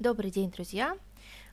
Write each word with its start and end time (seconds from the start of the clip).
Добрый 0.00 0.30
день, 0.30 0.50
друзья! 0.50 0.96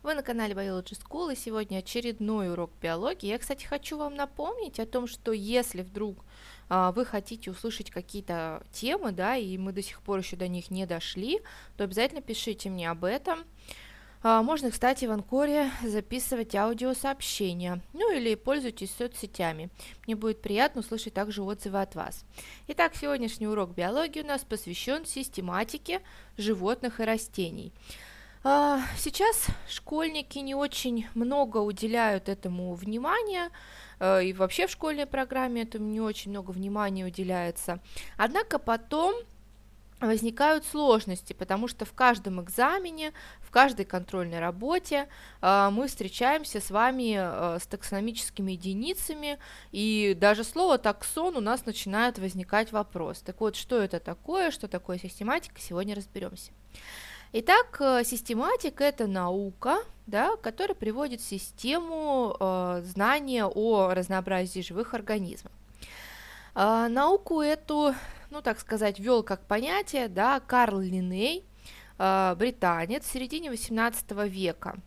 Вы 0.04 0.14
на 0.14 0.24
канале 0.24 0.54
Biology 0.54 0.98
School, 0.98 1.34
и 1.34 1.36
сегодня 1.36 1.80
очередной 1.80 2.50
урок 2.50 2.72
биологии. 2.82 3.28
Я, 3.28 3.40
кстати, 3.40 3.66
хочу 3.66 3.98
вам 3.98 4.16
напомнить 4.16 4.80
о 4.80 4.86
том, 4.86 5.06
что 5.06 5.34
если 5.34 5.82
вдруг 5.82 6.24
а, 6.70 6.94
вы 6.94 7.04
хотите 7.04 7.52
услышать 7.52 7.92
какие-то 7.92 8.64
темы, 8.72 9.12
да, 9.12 9.36
и 9.36 9.58
мы 9.58 9.74
до 9.74 9.82
сих 9.82 10.02
пор 10.02 10.20
еще 10.20 10.38
до 10.38 10.48
них 10.48 10.72
не 10.72 10.86
дошли, 10.86 11.42
то 11.76 11.84
обязательно 11.84 12.22
пишите 12.22 12.70
мне 12.70 12.90
об 12.90 13.04
этом. 13.04 13.44
А, 14.24 14.42
можно, 14.42 14.72
кстати, 14.72 15.04
в 15.04 15.12
Анкоре 15.12 15.70
записывать 15.84 16.56
аудиосообщения, 16.56 17.82
ну 17.92 18.14
или 18.16 18.36
пользуйтесь 18.36 18.96
соцсетями. 18.96 19.70
Мне 20.06 20.16
будет 20.16 20.42
приятно 20.42 20.80
услышать 20.80 21.14
также 21.14 21.44
отзывы 21.44 21.82
от 21.82 21.96
вас. 21.96 22.24
Итак, 22.70 22.96
сегодняшний 22.96 23.50
урок 23.50 23.76
биологии 23.76 24.22
у 24.22 24.26
нас 24.26 24.46
посвящен 24.46 25.06
систематике 25.06 26.00
животных 26.38 27.02
и 27.02 27.04
растений. 27.04 27.74
А, 28.50 28.80
сейчас 28.98 29.48
школьники 29.68 30.38
не 30.38 30.56
очень 30.56 31.06
много 31.16 31.58
уделяют 31.58 32.30
этому 32.30 32.76
внимания, 32.76 33.52
э, 34.00 34.24
и 34.24 34.32
вообще 34.32 34.68
в 34.68 34.72
школьной 34.72 35.06
программе 35.06 35.64
этому 35.64 35.86
не 35.90 36.00
очень 36.00 36.32
много 36.32 36.52
внимания 36.52 37.04
уделяется. 37.06 37.82
Однако 38.16 38.58
потом 38.58 39.16
возникают 40.00 40.66
сложности, 40.66 41.34
потому 41.34 41.68
что 41.68 41.84
в 41.84 41.92
каждом 41.92 42.42
экзамене, 42.42 43.12
в 43.42 43.52
каждой 43.52 43.84
контрольной 43.84 44.40
работе 44.40 45.10
э, 45.42 45.70
мы 45.70 45.90
встречаемся 45.90 46.62
с 46.62 46.72
вами 46.72 47.18
э, 47.20 47.60
с 47.60 47.68
таксономическими 47.68 48.54
единицами, 48.54 49.40
и 49.74 50.16
даже 50.18 50.46
слово 50.46 50.78
таксон 50.78 51.36
у 51.36 51.42
нас 51.42 51.66
начинает 51.66 52.18
возникать 52.18 52.72
вопрос. 52.72 53.20
Так 53.20 53.42
вот, 53.42 53.58
что 53.58 53.78
это 53.82 54.00
такое, 54.00 54.52
что 54.52 54.70
такое 54.70 55.00
систематика, 55.00 55.60
сегодня 55.60 55.96
разберемся. 55.96 56.54
Итак, 57.34 57.78
э, 57.82 58.04
систематика– 58.06 58.84
это 58.86 59.06
наука, 59.06 59.80
да, 60.06 60.38
которая 60.38 60.76
приводит 60.76 61.20
в 61.20 61.28
систему 61.28 62.34
э, 62.40 62.82
знания 62.86 63.46
о 63.46 63.94
разнообразии 63.94 64.62
живых 64.62 64.94
организмов. 64.94 65.52
Э, 66.56 66.88
науку 66.88 67.42
эту, 67.42 67.94
ну 68.32 68.42
так 68.42 68.62
сказать, 68.62 69.00
ввел 69.00 69.24
как 69.24 69.42
понятие 69.46 70.08
да, 70.08 70.40
Карл 70.40 70.80
Линней, 70.80 71.44
э, 72.00 72.36
британец 72.38 73.04
в 73.04 73.12
середине 73.12 73.50
XVIII 73.50 74.30
века– 74.30 74.76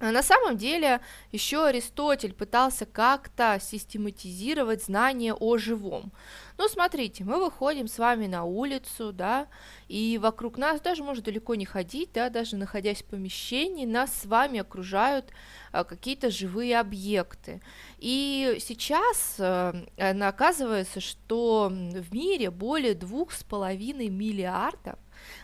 на 0.00 0.22
самом 0.22 0.58
деле 0.58 1.00
еще 1.32 1.64
Аристотель 1.64 2.34
пытался 2.34 2.84
как-то 2.84 3.58
систематизировать 3.60 4.84
знания 4.84 5.32
о 5.32 5.56
живом. 5.56 6.12
Ну, 6.58 6.68
смотрите, 6.68 7.24
мы 7.24 7.38
выходим 7.38 7.88
с 7.88 7.98
вами 7.98 8.26
на 8.26 8.44
улицу, 8.44 9.12
да, 9.12 9.46
и 9.88 10.18
вокруг 10.20 10.58
нас 10.58 10.80
даже 10.80 11.02
может 11.02 11.24
далеко 11.24 11.54
не 11.54 11.64
ходить, 11.64 12.10
да, 12.12 12.28
даже 12.28 12.56
находясь 12.56 13.02
в 13.02 13.06
помещении, 13.06 13.86
нас 13.86 14.14
с 14.14 14.26
вами 14.26 14.60
окружают 14.60 15.32
а, 15.72 15.84
какие-то 15.84 16.30
живые 16.30 16.78
объекты. 16.78 17.62
И 17.98 18.56
сейчас 18.60 19.36
а, 19.38 19.74
оказывается, 19.98 21.00
что 21.00 21.68
в 21.70 22.14
мире 22.14 22.50
более 22.50 22.94
двух 22.94 23.32
с 23.32 23.42
половиной 23.44 24.08
миллиардов 24.08 24.98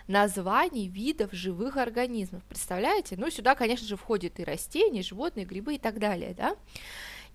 названий 0.06 0.88
видов 0.88 1.32
живых 1.32 1.76
организмов. 1.76 2.42
Представляете? 2.44 3.16
Ну, 3.16 3.30
сюда, 3.30 3.54
конечно 3.54 3.86
же, 3.86 3.96
входят 3.96 4.38
и 4.40 4.44
растения, 4.44 5.02
животные, 5.02 5.46
грибы 5.46 5.74
и 5.74 5.78
так 5.78 5.98
далее, 5.98 6.34
да? 6.34 6.56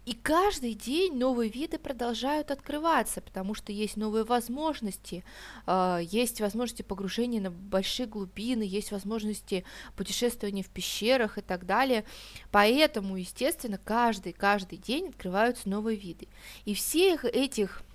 И 0.08 0.14
каждый 0.14 0.74
день 0.74 1.18
новые 1.18 1.52
виды 1.52 1.78
продолжают 1.78 2.50
открываться, 2.50 3.20
потому 3.20 3.54
что 3.54 3.74
есть 3.74 3.98
новые 3.98 4.24
возможности, 4.24 5.26
э, 5.66 6.00
есть 6.02 6.40
возможности 6.40 6.82
погружения 6.82 7.42
на 7.42 7.52
большие 7.52 8.08
глубины, 8.08 8.64
есть 8.64 8.94
возможности 8.94 9.66
путешествования 9.98 10.64
в 10.64 10.70
пещерах 10.70 11.38
и 11.38 11.42
так 11.42 11.66
далее. 11.66 12.06
Поэтому, 12.54 13.18
естественно, 13.18 13.78
каждый, 13.78 14.32
каждый 14.32 14.78
день 14.78 15.10
открываются 15.10 15.68
новые 15.68 15.98
виды. 15.98 16.30
И 16.64 16.74
всех 16.74 17.26
этих 17.26 17.82
а, 17.82 17.87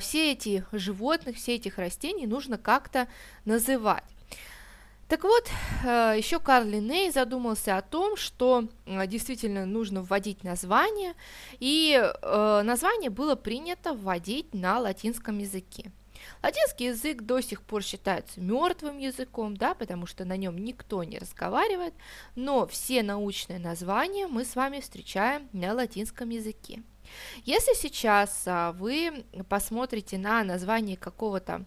все 0.00 0.32
эти 0.32 0.64
животных, 0.72 1.36
все 1.36 1.56
этих 1.56 1.78
растений 1.78 2.26
нужно 2.26 2.58
как-то 2.58 3.08
называть. 3.44 4.04
Так 5.08 5.22
вот, 5.22 5.48
э, 5.84 6.14
еще 6.16 6.40
Карл 6.40 6.66
Линней 6.66 7.12
задумался 7.12 7.76
о 7.76 7.82
том, 7.82 8.16
что 8.16 8.68
э, 8.86 9.06
действительно 9.06 9.64
нужно 9.64 10.02
вводить 10.02 10.42
название, 10.42 11.14
и 11.60 12.12
название 12.22 13.10
было 13.10 13.36
принято 13.36 13.94
вводить 13.94 14.52
на 14.52 14.80
латинском 14.80 15.38
языке. 15.38 15.92
Латинский 16.42 16.86
язык 16.88 17.22
до 17.22 17.40
сих 17.40 17.62
пор 17.62 17.82
считается 17.82 18.40
мертвым 18.40 18.98
языком, 18.98 19.56
да, 19.56 19.74
потому 19.74 20.06
что 20.06 20.24
на 20.24 20.36
нем 20.36 20.58
никто 20.58 21.04
не 21.04 21.18
разговаривает, 21.18 21.94
но 22.34 22.66
все 22.66 23.02
научные 23.02 23.58
названия 23.58 24.26
мы 24.26 24.44
с 24.44 24.56
вами 24.56 24.80
встречаем 24.80 25.48
на 25.52 25.72
латинском 25.72 26.30
языке. 26.30 26.82
Если 27.44 27.74
сейчас 27.74 28.42
а, 28.46 28.72
вы 28.72 29.24
посмотрите 29.48 30.18
на 30.18 30.44
название 30.44 30.96
какого-то 30.96 31.64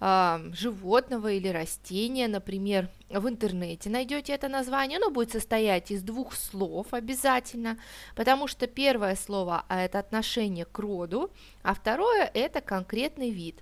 а, 0.00 0.40
животного 0.52 1.32
или 1.32 1.48
растения, 1.48 2.28
например, 2.28 2.88
в 3.10 3.28
интернете 3.28 3.90
найдете 3.90 4.32
это 4.32 4.48
название, 4.48 4.98
оно 4.98 5.10
будет 5.10 5.32
состоять 5.32 5.90
из 5.90 6.02
двух 6.02 6.34
слов 6.34 6.88
обязательно, 6.92 7.78
потому 8.14 8.46
что 8.46 8.68
первое 8.68 9.16
слово– 9.16 9.64
это 9.68 9.98
отношение 9.98 10.66
к 10.66 10.78
роду, 10.78 11.30
а 11.62 11.74
второе– 11.74 12.30
это 12.34 12.60
конкретный 12.60 13.30
вид. 13.30 13.60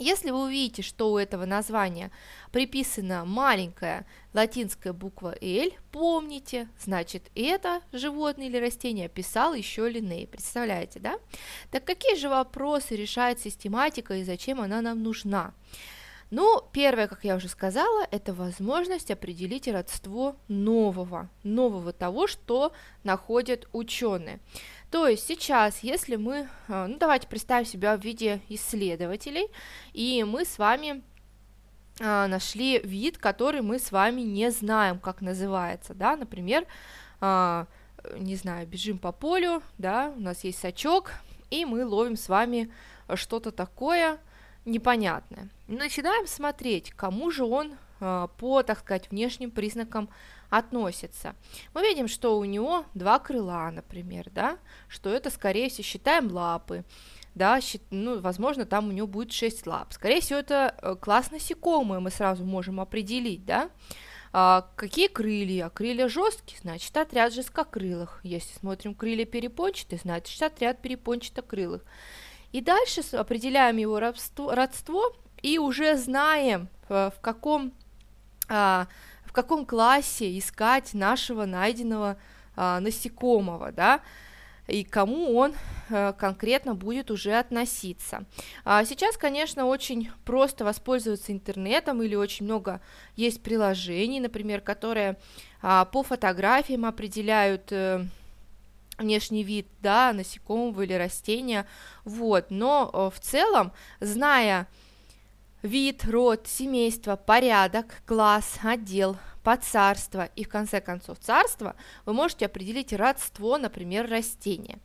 Если 0.00 0.30
вы 0.30 0.44
увидите, 0.44 0.80
что 0.80 1.12
у 1.12 1.18
этого 1.18 1.44
названия 1.44 2.10
приписана 2.52 3.26
маленькая 3.26 4.06
латинская 4.32 4.94
буква 4.94 5.36
L, 5.42 5.72
помните, 5.92 6.70
значит, 6.82 7.30
это 7.34 7.82
животное 7.92 8.46
или 8.46 8.56
растение 8.56 9.10
писал 9.10 9.52
еще 9.52 9.90
Линней, 9.90 10.26
представляете, 10.26 11.00
да? 11.00 11.18
Так 11.70 11.84
какие 11.84 12.16
же 12.16 12.30
вопросы 12.30 12.96
решает 12.96 13.40
систематика 13.40 14.14
и 14.14 14.24
зачем 14.24 14.62
она 14.62 14.80
нам 14.80 15.02
нужна? 15.02 15.52
Ну, 16.30 16.62
первое, 16.72 17.06
как 17.06 17.24
я 17.24 17.36
уже 17.36 17.48
сказала, 17.48 18.06
это 18.10 18.32
возможность 18.32 19.10
определить 19.10 19.68
родство 19.68 20.36
нового, 20.48 21.28
нового 21.42 21.92
того, 21.92 22.26
что 22.26 22.72
находят 23.02 23.68
ученые. 23.72 24.38
То 24.90 25.06
есть 25.06 25.26
сейчас, 25.26 25.80
если 25.82 26.16
мы, 26.16 26.48
э, 26.68 26.86
ну 26.86 26.98
давайте 26.98 27.28
представим 27.28 27.66
себя 27.66 27.96
в 27.96 28.00
виде 28.00 28.40
исследователей, 28.48 29.46
и 29.92 30.24
мы 30.24 30.44
с 30.44 30.58
вами 30.58 31.02
а, 32.02 32.26
нашли 32.28 32.78
вид, 32.78 33.18
который 33.18 33.60
мы 33.60 33.78
с 33.78 33.92
вами 33.92 34.22
не 34.22 34.50
знаем, 34.50 34.98
как 34.98 35.20
называется, 35.20 35.92
да, 35.94 36.16
например, 36.16 36.66
а, 37.20 37.66
не 38.16 38.36
знаю, 38.36 38.66
бежим 38.66 38.98
по 38.98 39.12
полю, 39.12 39.62
да, 39.76 40.12
у 40.16 40.20
нас 40.20 40.42
есть 40.44 40.58
сачок, 40.58 41.12
и 41.50 41.66
мы 41.66 41.84
ловим 41.84 42.16
с 42.16 42.28
вами 42.28 42.72
что-то 43.14 43.50
такое 43.50 44.18
непонятное. 44.64 45.50
Начинаем 45.68 46.26
смотреть, 46.26 46.90
кому 46.92 47.30
же 47.30 47.44
он 47.44 47.74
а, 48.00 48.28
по, 48.38 48.62
так 48.62 48.78
сказать, 48.78 49.10
внешним 49.10 49.50
признакам 49.50 50.08
относится. 50.50 51.34
Мы 51.74 51.82
видим, 51.82 52.08
что 52.08 52.38
у 52.38 52.44
него 52.44 52.84
два 52.94 53.18
крыла, 53.18 53.70
например, 53.70 54.28
да, 54.30 54.58
что 54.88 55.10
это, 55.10 55.30
скорее 55.30 55.68
всего, 55.70 55.84
считаем 55.84 56.30
лапы, 56.30 56.84
да, 57.34 57.60
ну, 57.90 58.20
возможно, 58.20 58.66
там 58.66 58.88
у 58.88 58.92
него 58.92 59.06
будет 59.06 59.32
6 59.32 59.66
лап. 59.66 59.92
Скорее 59.92 60.20
всего, 60.20 60.40
это 60.40 60.74
э, 60.82 60.96
класс 60.96 61.30
насекомые, 61.30 62.00
мы 62.00 62.10
сразу 62.10 62.44
можем 62.44 62.80
определить, 62.80 63.44
да. 63.44 63.70
А, 64.32 64.68
какие 64.76 65.08
крылья? 65.08 65.70
Крылья 65.70 66.08
жесткие, 66.08 66.60
значит, 66.60 66.96
отряд 66.96 67.32
жесткокрылых. 67.32 68.20
Если 68.24 68.52
смотрим 68.58 68.94
крылья 68.94 69.24
перепончатые, 69.24 70.00
значит, 70.00 70.42
отряд 70.42 70.82
перепончатокрылых. 70.82 71.84
И 72.52 72.60
дальше 72.60 73.02
определяем 73.12 73.76
его 73.76 74.00
родство, 74.00 74.52
родство 74.52 75.12
и 75.40 75.58
уже 75.58 75.96
знаем, 75.96 76.68
э, 76.88 77.10
в 77.16 77.20
каком 77.20 77.72
а, 78.48 78.88
в 79.30 79.32
каком 79.32 79.64
классе 79.64 80.36
искать 80.36 80.92
нашего 80.92 81.44
найденного 81.44 82.16
а, 82.56 82.80
насекомого, 82.80 83.70
да, 83.70 84.00
и 84.66 84.82
кому 84.82 85.36
он 85.36 85.54
а, 85.88 86.12
конкретно 86.14 86.74
будет 86.74 87.12
уже 87.12 87.38
относиться. 87.38 88.24
А 88.64 88.84
сейчас, 88.84 89.16
конечно, 89.16 89.66
очень 89.66 90.10
просто 90.24 90.64
воспользоваться 90.64 91.30
интернетом 91.30 92.02
или 92.02 92.16
очень 92.16 92.44
много 92.44 92.80
есть 93.14 93.40
приложений, 93.40 94.18
например, 94.18 94.62
которые 94.62 95.16
а, 95.62 95.84
по 95.84 96.02
фотографиям 96.02 96.84
определяют 96.84 97.68
а, 97.70 98.04
внешний 98.98 99.44
вид, 99.44 99.68
да, 99.80 100.12
насекомого 100.12 100.82
или 100.82 100.94
растения, 100.94 101.68
вот, 102.04 102.46
но 102.50 102.90
а, 102.92 103.10
в 103.10 103.20
целом, 103.20 103.70
зная 104.00 104.66
вид, 105.62 106.04
род, 106.04 106.46
семейство, 106.46 107.16
порядок, 107.16 108.02
класс, 108.06 108.58
отдел, 108.62 109.16
подцарство 109.42 110.28
и 110.36 110.44
в 110.44 110.48
конце 110.48 110.80
концов 110.80 111.18
царство, 111.18 111.74
вы 112.04 112.12
можете 112.12 112.46
определить 112.46 112.92
родство, 112.92 113.58
например, 113.58 114.08
растения. 114.08 114.78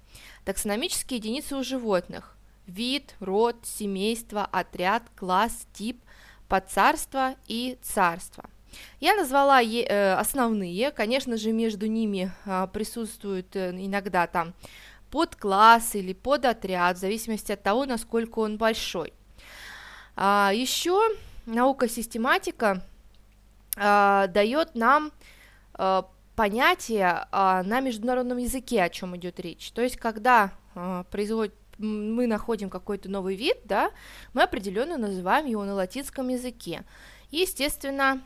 Таксономические 0.43 1.17
единицы 1.17 1.55
у 1.55 1.63
животных– 1.63 2.35
вид, 2.67 3.15
род, 3.19 3.57
семейство, 3.63 4.45
отряд, 4.45 5.03
класс, 5.15 5.67
тип, 5.73 6.01
подцарство 6.47 7.35
и 7.47 7.77
царство. 7.81 8.45
Я 8.99 9.15
назвала 9.15 9.61
э, 9.61 10.13
основные, 10.13 10.91
конечно 10.91 11.37
же, 11.37 11.51
между 11.51 11.87
ними 11.87 12.31
а, 12.45 12.67
присутствуют 12.67 13.55
э, 13.55 13.71
иногда 13.71 14.27
там 14.27 14.53
подкласс 15.11 15.95
или 15.95 16.13
подотряд, 16.13 16.97
в 16.97 16.99
зависимости 16.99 17.53
от 17.53 17.63
того, 17.63 17.85
насколько 17.85 18.39
он 18.39 18.57
большой. 18.57 19.13
А, 20.15 20.51
еще 20.53 20.99
наука 21.45 21.87
систематика 21.87 22.81
а, 23.77 24.27
дает 24.27 24.75
нам 24.75 25.11
понятие 26.37 27.27
на 27.31 27.81
международном 27.81 28.37
языке, 28.37 28.81
о 28.81 28.89
чем 28.89 29.17
идет 29.17 29.41
речь. 29.41 29.71
То 29.71 29.81
есть, 29.81 29.97
когда 29.97 30.51
производит 31.11 31.53
мы 31.77 32.27
находим 32.27 32.69
какой-то 32.69 33.09
новый 33.09 33.35
вид, 33.35 33.57
да, 33.65 33.91
мы 34.33 34.43
определенно 34.43 34.97
называем 34.97 35.45
его 35.45 35.65
на 35.65 35.73
латинском 35.73 36.29
языке. 36.29 36.83
Естественно, 37.31 38.21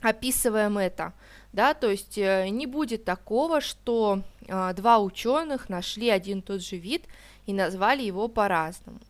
описываем 0.00 0.78
это, 0.78 1.12
да, 1.52 1.74
то 1.74 1.90
есть 1.90 2.18
э, 2.18 2.48
не 2.48 2.66
будет 2.66 3.04
такого, 3.04 3.60
что 3.60 4.22
э, 4.46 4.72
два 4.74 4.98
ученых 4.98 5.68
нашли 5.68 6.08
один 6.08 6.38
и 6.38 6.42
тот 6.42 6.62
же 6.62 6.76
вид 6.76 7.04
и 7.46 7.52
назвали 7.52 8.02
его 8.02 8.28
по-разному, 8.28 9.00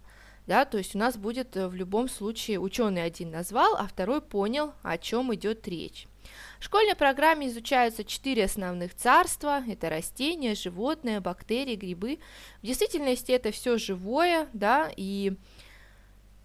да, 0.52 0.66
то 0.66 0.76
есть 0.76 0.94
у 0.94 0.98
нас 0.98 1.16
будет 1.16 1.56
э, 1.56 1.66
в 1.66 1.74
любом 1.74 2.10
случае 2.10 2.60
ученый 2.60 3.02
один 3.04 3.30
назвал, 3.30 3.74
а 3.74 3.86
второй 3.86 4.20
понял, 4.20 4.74
о 4.82 4.98
чем 4.98 5.34
идет 5.34 5.66
речь. 5.66 6.06
В 6.60 6.64
школьной 6.64 6.94
программе 6.94 7.48
изучаются 7.48 8.04
четыре 8.04 8.44
основных 8.44 8.94
царства. 8.94 9.62
Это 9.66 9.88
растения, 9.88 10.54
животные, 10.54 11.20
бактерии, 11.20 11.74
грибы. 11.74 12.18
В 12.60 12.66
действительности 12.66 13.32
это 13.32 13.50
все 13.50 13.78
живое, 13.78 14.46
да, 14.52 14.90
и 14.94 15.32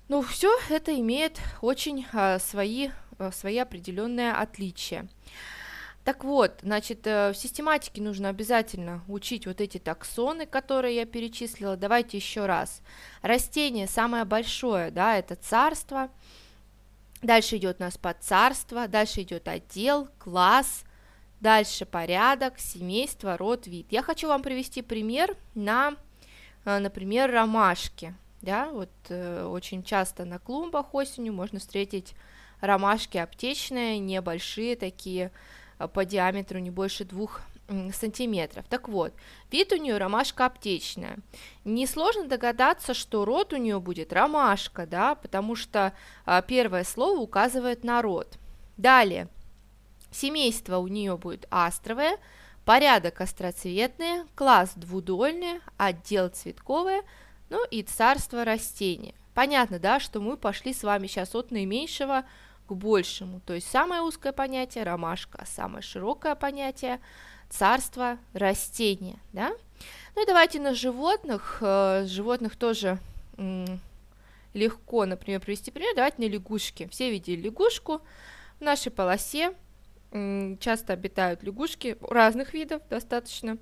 ну, 0.08 0.22
все 0.22 0.58
это 0.70 0.98
имеет 0.98 1.42
очень 1.62 2.06
а, 2.14 2.40
свои, 2.40 2.92
а, 3.20 3.34
свои 3.34 3.58
определенные 3.58 4.32
отличия. 4.32 5.10
Так 6.08 6.24
вот, 6.24 6.60
значит, 6.62 7.06
э, 7.06 7.34
в 7.34 7.36
систематике 7.36 8.02
нужно 8.02 8.30
обязательно 8.30 9.04
учить 9.10 9.46
вот 9.46 9.60
эти 9.60 9.78
таксоны, 9.78 10.46
которые 10.46 10.96
я 10.96 11.06
перечислила. 11.06 11.76
Давайте 11.76 12.16
еще 12.16 12.46
раз. 12.46 12.82
Растение 13.22 13.88
самое 13.88 14.24
большое, 14.24 14.90
да, 14.90 15.18
это 15.18 15.36
царство. 15.36 16.10
Дальше 17.22 17.58
идет 17.58 17.82
у 17.82 17.84
нас 17.84 17.98
подцарство, 17.98 18.88
дальше 18.88 19.24
идет 19.24 19.50
отдел, 19.50 20.08
класс, 20.18 20.86
дальше 21.42 21.86
порядок, 21.86 22.58
семейство, 22.58 23.36
род, 23.36 23.68
вид. 23.68 23.88
Я 23.90 24.02
хочу 24.02 24.30
вам 24.30 24.44
привести 24.44 24.82
пример 24.82 25.36
на, 25.56 25.96
э, 26.64 26.80
например, 26.80 27.30
ромашки. 27.30 28.16
Да, 28.42 28.70
вот 28.70 28.92
э, 29.10 29.44
очень 29.44 29.84
часто 29.84 30.24
на 30.24 30.40
клумбах 30.40 30.94
осенью 30.96 31.34
можно 31.34 31.60
встретить 31.60 32.14
ромашки 32.62 33.18
аптечные, 33.18 34.00
небольшие 34.00 34.78
такие, 34.78 35.34
по 35.94 36.06
диаметру 36.06 36.60
не 36.60 36.72
больше 36.72 37.06
двух 37.06 37.42
сантиметров. 37.94 38.66
Так 38.70 38.88
вот, 38.88 39.14
вид 39.52 39.74
у 39.74 39.76
нее 39.76 39.98
ромашка 39.98 40.46
аптечная. 40.46 41.18
Несложно 41.66 42.26
догадаться, 42.26 42.94
что 42.94 43.26
род 43.26 43.54
у 43.54 43.58
нее 43.58 43.80
будет 43.80 44.14
ромашка, 44.14 44.86
да, 44.86 45.16
потому 45.16 45.56
что 45.56 45.94
а, 46.26 46.42
первое 46.42 46.84
слово 46.84 47.20
указывает 47.20 47.84
на 47.84 48.02
род. 48.02 48.38
Далее, 48.78 49.28
семейство 50.12 50.78
у 50.78 50.88
нее 50.88 51.18
будет 51.18 51.46
астровое, 51.52 52.18
порядок 52.64 53.22
остроцветные, 53.22 54.26
класс 54.36 54.72
двудольный, 54.76 55.60
отдел 55.78 56.30
цветковое, 56.30 57.04
ну 57.50 57.66
и 57.70 57.84
царство 57.84 58.46
растения. 58.46 59.14
Понятно, 59.34 59.78
да, 59.78 60.00
что 60.00 60.20
мы 60.20 60.38
пошли 60.38 60.74
с 60.74 60.84
вами 60.84 61.08
сейчас 61.08 61.36
от 61.36 61.52
наименьшего 61.52 62.26
большему. 62.76 63.42
То 63.46 63.54
есть 63.54 63.70
самое 63.70 64.02
узкое 64.02 64.32
понятие– 64.32 64.84
ромашка, 64.86 65.46
самое 65.46 65.82
широкое 65.82 66.36
понятие– 66.36 67.00
царство 67.50 68.18
растения, 68.34 69.20
да? 69.34 69.54
Ну 70.16 70.24
и 70.24 70.26
давайте 70.26 70.60
на 70.60 70.74
животных, 70.74 71.60
э, 71.62 72.06
животных 72.08 72.56
тоже 72.56 73.00
легко, 74.54 75.06
например, 75.06 75.40
привести 75.40 75.70
пример, 75.72 75.94
давайте 75.96 76.22
на 76.22 76.28
лягушки. 76.28 76.88
Все 76.92 77.12
видели 77.12 77.42
лягушку 77.42 78.02
в 78.60 78.64
нашей 78.64 78.92
полосе, 78.92 79.54
часто 80.12 80.94
обитают 80.94 81.44
лягушки 81.44 81.98
разных 82.02 82.54
видов 82.54 82.82
достаточно. 82.90 83.58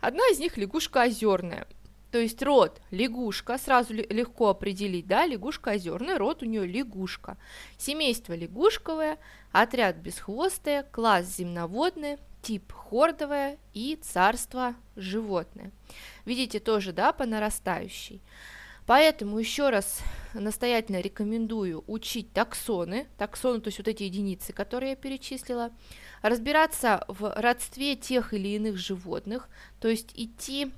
Одна 0.00 0.22
из 0.30 0.38
них 0.38 0.56
лягушка 0.56 1.02
озерная. 1.02 1.66
То 2.10 2.18
есть 2.18 2.42
род 2.42 2.80
лягушка, 2.90 3.58
сразу 3.58 3.92
легко 3.92 4.48
определить, 4.48 5.06
да, 5.06 5.26
лягушка 5.26 5.72
озерная, 5.72 6.18
род 6.18 6.42
у 6.42 6.46
нее 6.46 6.66
лягушка. 6.66 7.36
Семейство 7.76 8.32
лягушковое, 8.32 9.18
отряд 9.52 9.96
бесхвостое, 9.96 10.84
класс 10.84 11.26
земноводное, 11.36 12.18
тип 12.40 12.72
хордовое 12.72 13.58
и 13.74 13.96
царство 13.96 14.74
животное. 14.96 15.70
Видите 16.24 16.60
тоже, 16.60 16.92
да, 16.92 17.12
по 17.12 17.26
нарастающей. 17.26 18.22
Поэтому 18.86 19.38
еще 19.38 19.68
раз 19.68 20.00
настоятельно 20.32 21.02
рекомендую 21.02 21.84
учить 21.86 22.32
таксоны, 22.32 23.06
таксоны, 23.18 23.60
то 23.60 23.68
есть 23.68 23.76
вот 23.76 23.86
эти 23.86 24.04
единицы, 24.04 24.54
которые 24.54 24.90
я 24.90 24.96
перечислила, 24.96 25.72
разбираться 26.22 27.04
в 27.06 27.34
родстве 27.36 27.96
тех 27.96 28.32
или 28.32 28.48
иных 28.48 28.78
животных, 28.78 29.50
то 29.78 29.88
есть 29.88 30.12
идти 30.14 30.72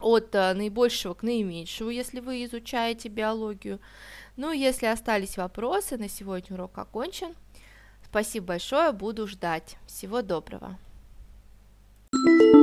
от 0.00 0.34
э, 0.34 0.54
наибольшего 0.54 1.14
к 1.14 1.22
наименьшему, 1.22 1.90
если 1.90 2.20
вы 2.20 2.44
изучаете 2.44 3.08
биологию. 3.08 3.80
Ну, 4.36 4.52
если 4.52 4.86
остались 4.86 5.36
вопросы, 5.36 5.96
на 5.96 6.08
сегодня 6.08 6.54
урок 6.54 6.78
окончен. 6.78 7.34
Спасибо 8.04 8.46
большое, 8.46 8.92
буду 8.92 9.26
ждать. 9.26 9.76
Всего 9.86 10.22
доброго. 10.22 10.78
thank 12.10 12.40
you 12.40 12.57